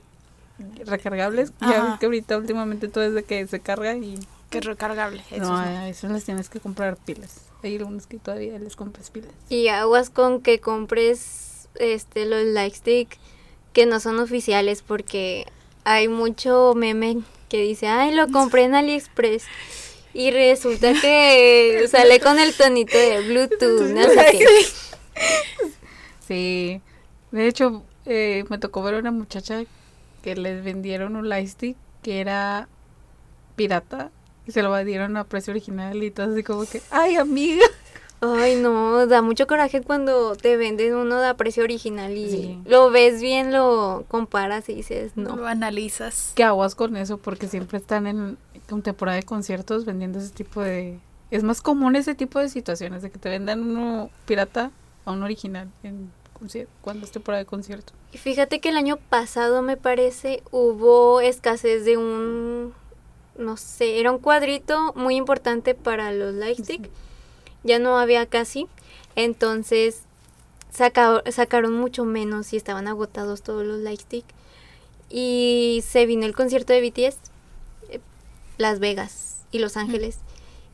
[0.84, 1.52] recargables.
[1.61, 1.90] Ya Ajá.
[1.90, 4.18] ves que ahorita últimamente todo es de que se carga y
[4.50, 5.22] Que es recargable.
[5.30, 7.42] Eso no, a eso les tienes que comprar pilas.
[7.62, 9.30] Hay algunos que todavía les compras pilas.
[9.48, 13.18] y aguas con que compres este los lightstick
[13.73, 15.47] que no son oficiales porque
[15.85, 17.18] hay mucho meme
[17.49, 19.45] que dice, ay, lo compré en AliExpress.
[20.12, 24.66] Y resulta que sale con el tonito de Bluetooth, no sé qué.
[26.27, 26.81] Sí,
[27.31, 29.64] de hecho eh, me tocó ver a una muchacha
[30.23, 32.68] que les vendieron un lightstick que era
[33.57, 34.11] pirata
[34.47, 37.66] y se lo dieron a precio original y todo así como que, ay amiga.
[38.23, 42.59] Ay, no, da mucho coraje cuando te venden uno de precio original y Sí.
[42.66, 45.37] lo ves bien, lo comparas y dices, no.
[45.37, 46.33] Lo analizas.
[46.35, 47.16] ¿Qué aguas con eso?
[47.16, 48.37] Porque siempre están en,
[48.68, 50.99] en temporada de conciertos vendiendo ese tipo de...
[51.31, 54.71] Es más común ese tipo de situaciones, de que te vendan uno pirata
[55.05, 56.11] a un original en
[56.81, 57.93] cuando es temporada de concierto.
[58.12, 62.73] Y fíjate que el año pasado, me parece, hubo escasez de un,
[63.37, 66.91] no sé, era un cuadrito muy importante para los lightstick.
[67.64, 68.66] Ya no había casi.
[69.16, 70.02] Entonces
[70.72, 74.24] saca- sacaron mucho menos y estaban agotados todos los lightstick.
[75.08, 77.18] Y se vino el concierto de BTS,
[77.90, 78.00] eh,
[78.58, 80.18] Las Vegas y Los Ángeles.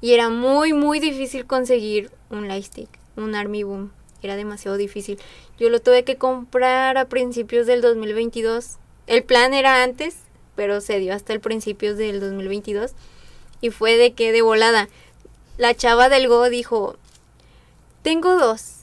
[0.02, 3.92] Y era muy, muy difícil conseguir un lightstick, un Army Boom.
[4.22, 5.18] Era demasiado difícil.
[5.58, 8.76] Yo lo tuve que comprar a principios del 2022.
[9.06, 10.16] El plan era antes,
[10.54, 12.92] pero se dio hasta el principios del 2022.
[13.62, 14.88] Y fue de que de volada.
[15.56, 16.96] La chava del Go dijo,
[18.02, 18.80] tengo dos,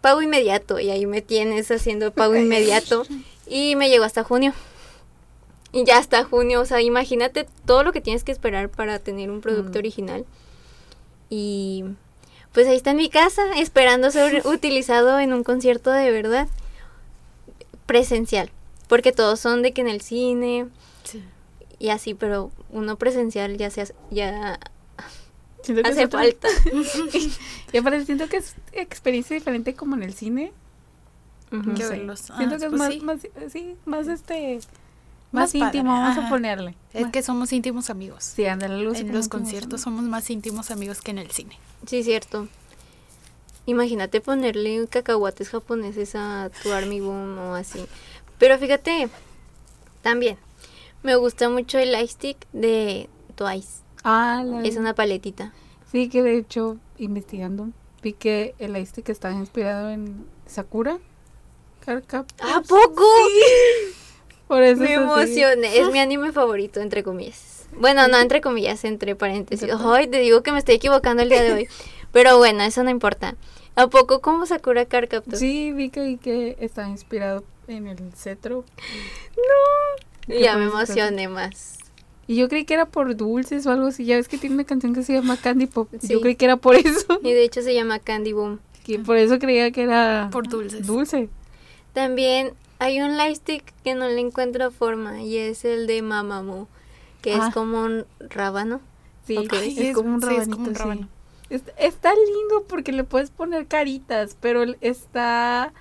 [0.00, 0.78] pago inmediato.
[0.80, 3.04] Y ahí me tienes haciendo pago inmediato.
[3.46, 4.52] Y me llegó hasta junio.
[5.72, 9.30] Y ya hasta junio, o sea, imagínate todo lo que tienes que esperar para tener
[9.30, 10.24] un producto original.
[11.28, 11.84] Y
[12.52, 16.48] pues ahí está en mi casa, esperando ser utilizado en un concierto de verdad
[17.84, 18.50] presencial.
[18.88, 20.68] Porque todos son de que en el cine
[21.78, 24.58] y así, pero uno presencial ya se hace, ya
[25.62, 26.48] Siento que hace falta.
[27.72, 30.52] y aparte siento que es experiencia diferente como en el cine.
[31.50, 31.88] No sé.
[31.88, 32.20] verlos.
[32.20, 33.00] Siento Ah, que es pues más, sí.
[33.00, 33.18] más,
[33.52, 34.64] sí, más este, Más
[35.32, 36.74] más, padre, íntimo, vamos a ponerle.
[36.92, 38.24] Es Más- que somos íntimos amigos.
[38.24, 41.58] sí, ándale, así En los conciertos somos más íntimos amigos que en el cine.
[41.86, 42.48] Sí, cierto.
[43.66, 47.84] Imagínate ponerle cacahuates japoneses a tu Army Boom o así.
[48.38, 49.08] Pero fíjate,
[50.02, 50.36] también,
[51.02, 53.80] me gusta mucho el lightstick de Twice.
[54.08, 55.52] Ah, la- Es una paletita.
[55.90, 57.70] sí que de hecho, investigando,
[58.02, 60.98] vi que el que está inspirado en Sakura.
[61.84, 62.50] Card Captors.
[62.52, 63.04] ¿A poco?
[64.48, 65.78] Por eso Me es emocioné.
[65.78, 67.66] Es mi anime favorito, entre comillas.
[67.78, 69.68] Bueno, no entre comillas, entre paréntesis.
[69.80, 71.68] Ay, te digo que me estoy equivocando el día de hoy.
[72.12, 73.34] Pero bueno, eso no importa.
[73.74, 75.36] ¿A poco como Sakura Card Captor?
[75.36, 78.64] Sí, vi que, que está inspirado en el cetro.
[80.28, 81.78] Y ya me está- emocioné más.
[82.28, 84.04] Y yo creí que era por dulces o algo así.
[84.04, 85.88] Ya ves que tiene una canción que se llama Candy Pop.
[86.00, 86.08] Sí.
[86.08, 87.20] Yo creí que era por eso.
[87.22, 88.58] Y de hecho se llama Candy Boom.
[88.84, 90.86] Que por eso creía que era Por dulces.
[90.86, 91.28] dulce.
[91.92, 96.68] También hay un lightstick que no le encuentro forma y es el de Mamamoo,
[97.22, 97.46] que Ah.
[97.48, 98.80] es como un rábano.
[99.26, 99.52] Sí, Ok.
[99.54, 100.56] es, es- como un sí, es rabanito.
[100.56, 100.82] como un sí.
[100.82, 101.08] rábano.
[101.48, 105.72] Es- está lindo porque le puedes poner caritas, pero está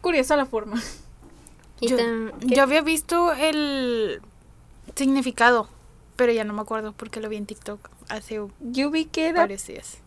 [0.00, 0.80] curiosa la forma.
[1.80, 1.96] Y Yo,
[2.40, 4.20] yo había visto el
[4.94, 5.68] significado,
[6.16, 9.40] pero ya no me acuerdo porque lo vi en TikTok hace Yo vi que era
[9.40, 9.98] varios días.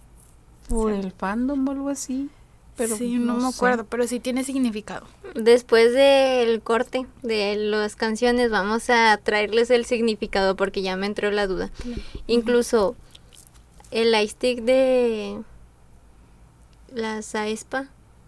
[0.69, 0.99] por sí.
[0.99, 2.29] el fandom o algo así.
[2.75, 3.55] Pero sí, no, me sé.
[3.57, 5.07] acuerdo, pero sí tiene significado.
[5.33, 11.31] Después del corte de las canciones vamos a traerles el significado porque ya me entró
[11.31, 11.71] la duda.
[12.27, 12.95] Incluso
[13.89, 15.41] el lightstick de
[16.93, 17.87] la Saespa.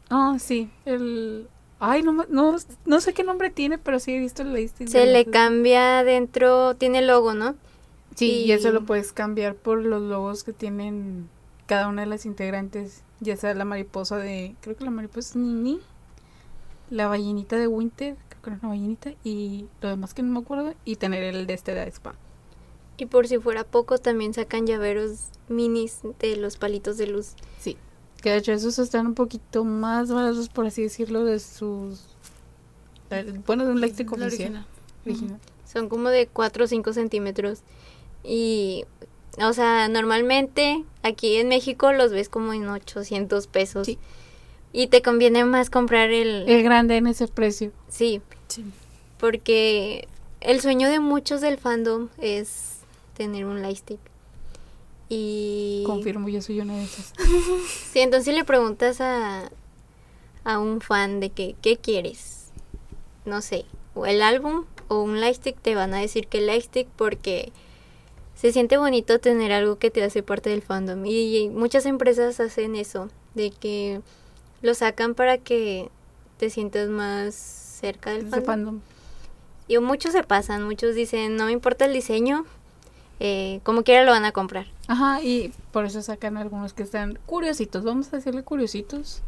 [0.09, 0.71] Ah, sí.
[0.85, 1.47] El.
[1.79, 2.55] Ay, no, no,
[2.85, 4.87] no sé qué nombre tiene, pero sí he visto el listing.
[4.87, 7.55] Se le cambia dentro, tiene logo, ¿no?
[8.15, 11.29] Sí, y eso lo puedes cambiar por los logos que tienen
[11.67, 13.03] cada una de las integrantes.
[13.21, 14.55] Ya sea la mariposa de.
[14.59, 15.79] Creo que la mariposa es Nini.
[16.89, 18.17] La ballenita de Winter.
[18.27, 19.11] Creo que era una ballenita.
[19.23, 20.73] Y lo demás que no me acuerdo.
[20.83, 22.15] Y tener el de este de Spa.
[22.97, 27.35] Y por si fuera poco, también sacan llaveros minis de los palitos de luz.
[27.59, 27.77] Sí.
[28.21, 32.01] Que de hecho esos están un poquito más baratos, por así decirlo, de sus.
[33.45, 34.21] Bueno, de un oficial.
[34.23, 34.65] original.
[35.05, 35.39] original.
[35.65, 37.61] Son como de 4 o 5 centímetros.
[38.23, 38.85] Y,
[39.41, 43.85] o sea, normalmente aquí en México los ves como en 800 pesos.
[43.85, 43.97] Sí.
[44.73, 46.47] Y te conviene más comprar el...
[46.47, 47.71] El grande en ese precio.
[47.87, 48.63] Sí, Sí.
[49.19, 50.07] porque
[50.41, 52.77] el sueño de muchos del fandom es
[53.15, 53.99] tener un lightstick.
[55.09, 55.83] Y...
[55.85, 57.13] Confirmo, yo soy una de esas.
[57.91, 59.51] Sí, entonces le preguntas a,
[60.43, 62.51] a un fan de que, ¿qué quieres?
[63.25, 66.87] No sé, o el álbum o un lightstick, te van a decir que el lightstick
[66.95, 67.51] porque
[68.35, 71.05] se siente bonito tener algo que te hace parte del fandom.
[71.05, 74.01] Y, muchas empresas hacen eso, de que
[74.61, 75.89] lo sacan para que
[76.37, 78.79] te sientas más cerca del fandom.
[79.67, 82.45] Y muchos se pasan, muchos dicen, no me importa el diseño,
[83.19, 84.67] eh, como quiera lo van a comprar.
[84.87, 87.83] Ajá, y por eso sacan algunos que están curiositos.
[87.83, 89.21] Vamos a decirle curiositos.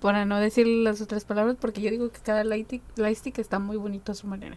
[0.00, 4.12] Para no decir las otras palabras, porque yo digo que cada lightstick, está muy bonito
[4.12, 4.56] a su manera.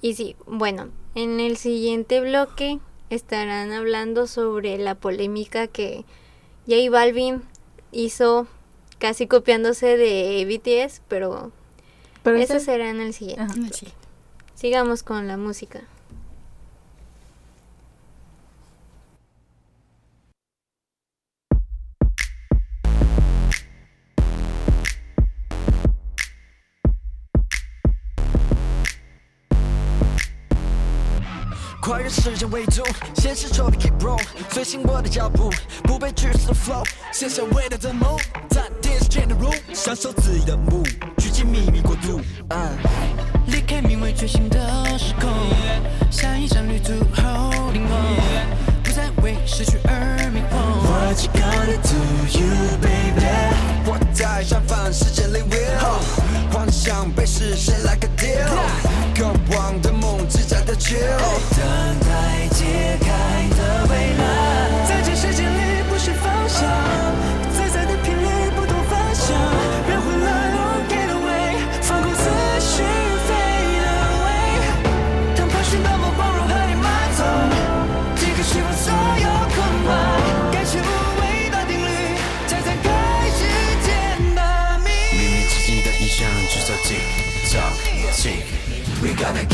[0.00, 2.78] Y sí, bueno, en el siguiente bloque
[3.10, 6.06] estarán hablando sobre la polémica que
[6.66, 7.42] J Balvin
[7.92, 8.46] hizo
[8.98, 11.52] casi copiándose de BTS, pero,
[12.22, 13.42] Pero eso ese- será en el siguiente.
[13.42, 13.54] Ajá.
[13.70, 13.88] Sí.
[14.54, 15.82] Sigamos con la música.
[32.24, 32.82] 时间维度，
[33.16, 35.50] 现实丑 keep r o l l 随心我的脚步，
[35.82, 38.18] 不被拘束的 flow，卸下伟大的梦，
[38.48, 40.82] 暂停时间的 room，享受自己的目，
[41.18, 42.22] 狙击秘密国度。
[43.48, 44.58] 离开名为觉醒的
[44.98, 45.30] 时空
[46.10, 48.48] 下一站旅途 holding on，、
[48.82, 50.54] 不再为失去而迷惘。
[50.88, 51.94] What you gonna do,
[52.38, 53.26] you baby？
[53.84, 56.00] 我在绽放时间里 will，、oh.
[56.54, 59.14] 幻想被实现 like a deal，、yeah.
[59.14, 60.03] 渴望的梦。
[60.28, 61.24] 自在的节奏
[61.56, 61.60] 等
[62.00, 62.64] 待解
[63.00, 63.08] 开
[63.56, 64.24] 的未来
[64.88, 66.66] 在这世界里不是方向
[67.52, 69.36] 自在的频率不同凡响
[69.88, 72.24] 让混了 all get away 放空思
[72.60, 72.82] 绪
[73.26, 77.52] fade away 当盘旋的目光柔和 in my zone
[78.16, 79.56] 即刻释放所有捆
[79.86, 80.82] 绑改写无
[81.20, 82.16] 谓的定律
[82.46, 82.88] 再展开
[83.30, 83.40] 时
[83.84, 86.96] 间的迷秘密之境的异象制造精
[87.46, 88.64] 巧的惊喜
[89.02, 89.53] we got it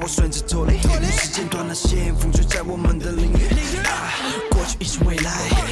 [0.00, 0.78] 我选择脱离
[1.12, 3.48] 时间断了线风吹在我们的领域。
[4.50, 5.63] 过去已是未来。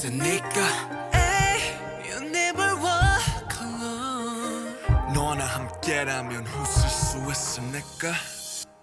[0.00, 1.10] 있으니까.
[1.12, 1.76] Hey,
[2.08, 5.12] You never walk alone.
[5.12, 8.14] 너와 나 함께라면 웃을 수 있으니까.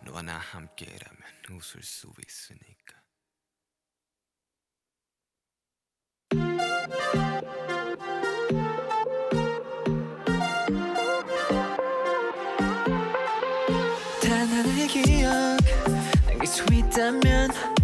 [0.05, 3.01] 너와 나 함께라면 웃을 수 있으니까.
[14.22, 15.57] 단 하나의 기억
[16.28, 17.76] 남길 수 있다면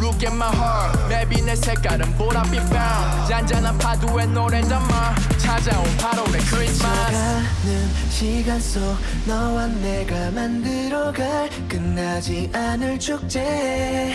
[0.00, 0.98] Look at my heart.
[1.08, 7.12] Maybe 내 색깔은 보랏빛 밤 잔잔한 파도에 노래담아 찾아온 8월의 크리스마스.
[7.12, 8.80] 가는 시간 속
[9.26, 14.14] 너와 내가 만들어갈 끝나지 않을 축제.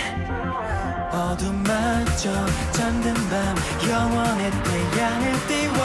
[1.12, 2.32] 어둠마저
[2.72, 3.56] 잠든 밤
[3.90, 5.76] 영원의 태양을 띄워.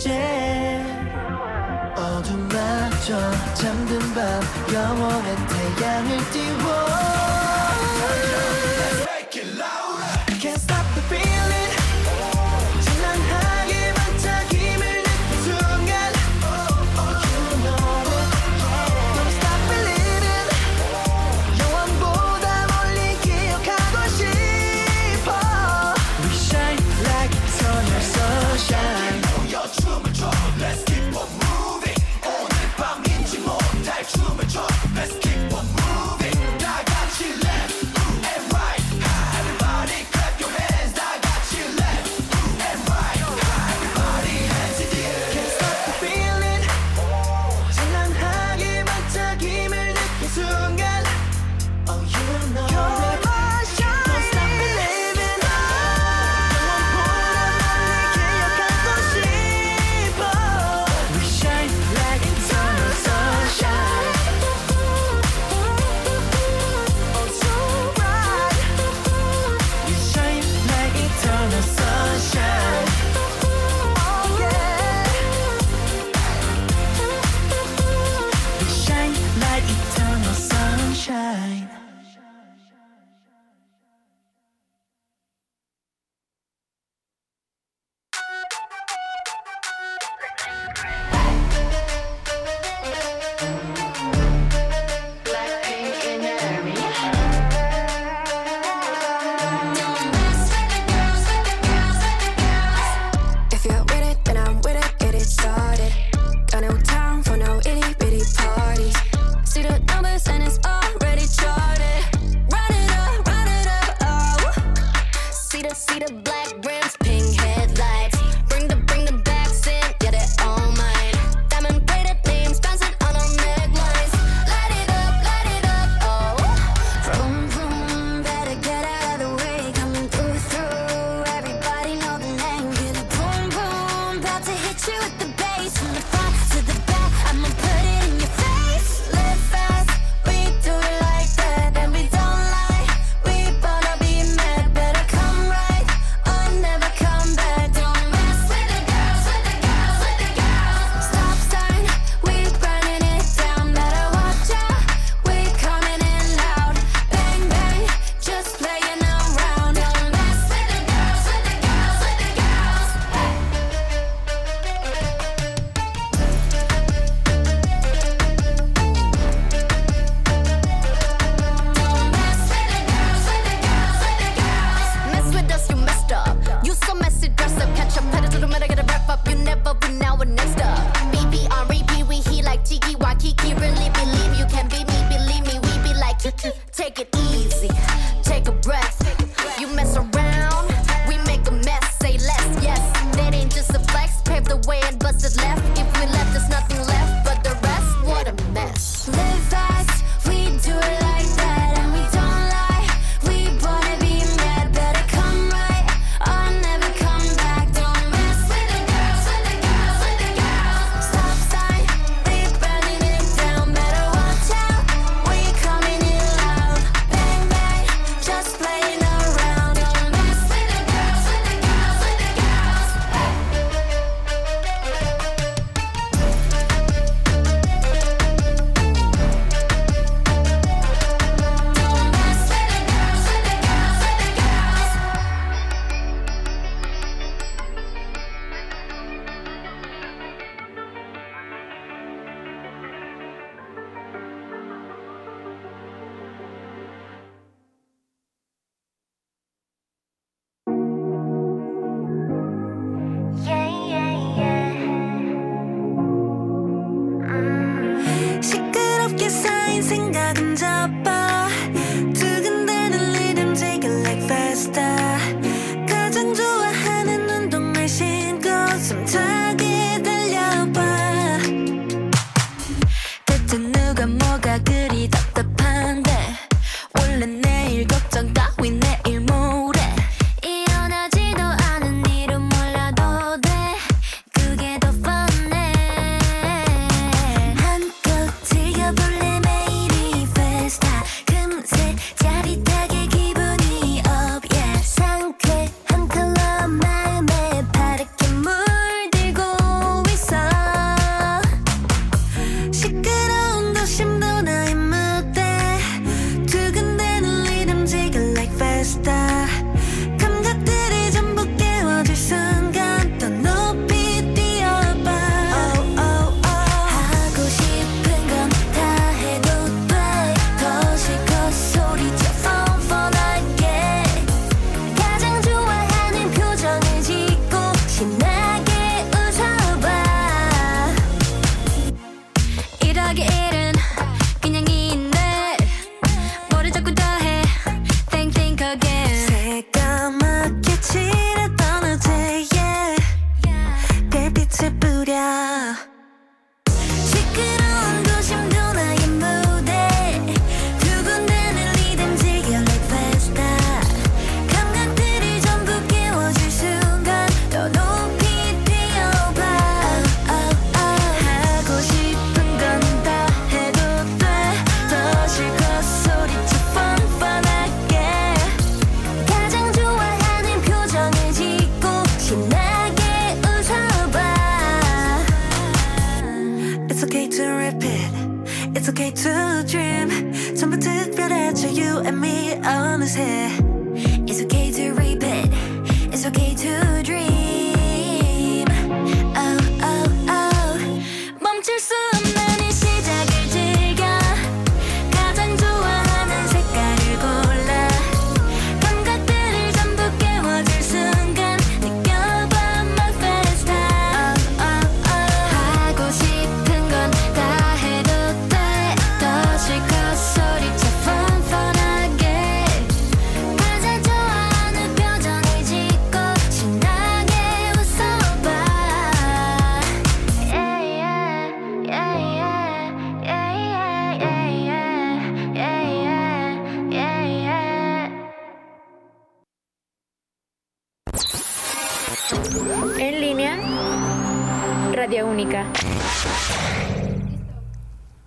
[0.00, 0.82] 이제
[1.94, 3.20] 어둠마저
[3.52, 4.40] 잠든 밤
[4.72, 5.36] 영원해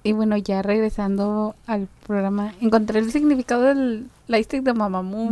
[0.03, 5.29] Y bueno, ya regresando al programa, encontré el significado del lightstick de Mamamoo.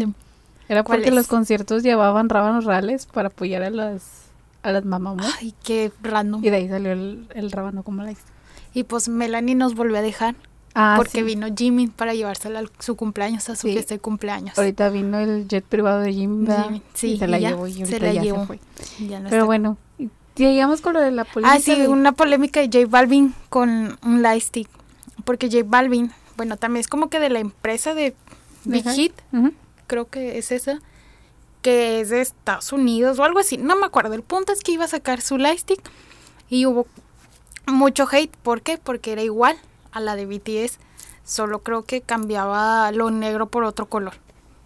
[0.69, 1.15] Era ¿Cuál porque es?
[1.15, 4.21] los conciertos llevaban rábanos reales para apoyar a las
[4.63, 5.25] a las Mamamoo.
[5.39, 6.43] Ay, qué random.
[6.45, 8.31] Y de ahí salió el, el rábano como lightstick.
[8.73, 10.35] Y pues Melanie nos volvió a dejar.
[10.73, 11.23] Ah, porque sí.
[11.23, 13.73] vino Jimmy para llevársela a su cumpleaños, a su Sí.
[13.73, 14.57] fiesta de cumpleaños.
[14.57, 16.63] Ahorita vino el jet privado de Jim, ¿verdad?
[16.67, 18.39] Jimmy, sí, y se la y llevó y se la ya llevó.
[18.41, 18.59] se fue.
[19.05, 19.45] Ya no Pero está.
[19.45, 19.77] bueno,
[20.35, 21.55] llegamos con lo de la polémica.
[21.55, 24.67] Ah, sí, de- una polémica de J Balvin con un lightstick.
[25.25, 28.15] Porque J Balvin, bueno, también es como que de la empresa de
[28.65, 28.95] Big Ajá.
[28.95, 29.13] Hit,
[29.87, 30.79] creo que es esa,
[31.61, 34.13] que es de Estados Unidos o algo así, no me acuerdo.
[34.15, 35.81] El punto es que iba a sacar su lightstick
[36.49, 36.87] y hubo
[37.67, 38.35] mucho hate.
[38.37, 38.77] ¿Por qué?
[38.77, 39.57] Porque era igual
[39.91, 40.79] a la de BTS,
[41.23, 44.13] solo creo que cambiaba lo negro por otro color,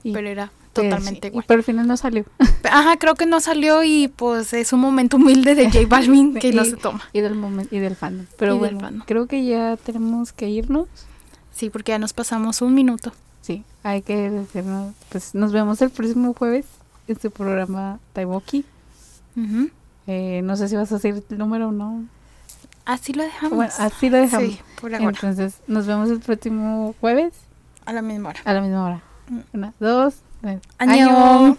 [0.04, 0.52] pero era
[0.84, 1.46] totalmente sí, igual.
[1.48, 2.26] Pero al final no salió.
[2.64, 6.52] Ajá, creo que no salió y pues es un momento humilde de J Balvin que
[6.54, 7.02] no se toma.
[7.14, 8.26] Y del momento y del fandom.
[8.38, 9.04] Pero Y bueno, fandom.
[9.06, 10.88] creo que ya tenemos que irnos.
[11.54, 13.14] Sí, porque ya nos pasamos un minuto.
[13.42, 16.66] Sí, hay que decirnos, pues nos vemos el próximo jueves
[17.08, 18.66] en su programa Taiwoki.
[19.38, 19.70] Ujú.
[20.08, 22.06] Eh, no sé si vas a decir el número o no.
[22.86, 23.56] Así lo dejamos.
[23.56, 24.50] Bueno, así lo dejamos.
[24.50, 25.10] Sí, por ahora.
[25.10, 27.34] Entonces, nos vemos el próximo jueves
[27.86, 28.40] a la misma hora.
[28.46, 29.02] a la misma hora.
[29.54, 30.16] Una, dos,
[30.46, 30.60] 네.
[30.78, 31.58] 안녕.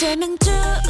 [0.00, 0.50] 어쩌면 좋